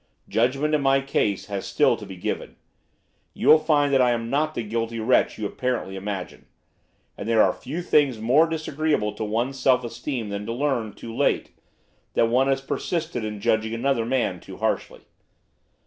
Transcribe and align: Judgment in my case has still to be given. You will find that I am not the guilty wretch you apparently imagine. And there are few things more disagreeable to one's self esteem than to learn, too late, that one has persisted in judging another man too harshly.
Judgment 0.27 0.73
in 0.73 0.81
my 0.81 0.99
case 0.99 1.45
has 1.45 1.63
still 1.63 1.95
to 1.95 2.07
be 2.07 2.15
given. 2.17 2.55
You 3.35 3.49
will 3.49 3.59
find 3.59 3.93
that 3.93 4.01
I 4.01 4.09
am 4.13 4.31
not 4.31 4.55
the 4.55 4.63
guilty 4.63 4.99
wretch 4.99 5.37
you 5.37 5.45
apparently 5.45 5.95
imagine. 5.95 6.47
And 7.15 7.29
there 7.29 7.43
are 7.43 7.53
few 7.53 7.83
things 7.83 8.17
more 8.19 8.49
disagreeable 8.49 9.13
to 9.13 9.23
one's 9.23 9.59
self 9.59 9.83
esteem 9.83 10.29
than 10.29 10.47
to 10.47 10.53
learn, 10.53 10.93
too 10.93 11.15
late, 11.15 11.51
that 12.15 12.29
one 12.29 12.47
has 12.47 12.61
persisted 12.61 13.23
in 13.23 13.39
judging 13.41 13.75
another 13.75 14.03
man 14.07 14.39
too 14.39 14.57
harshly. 14.57 15.01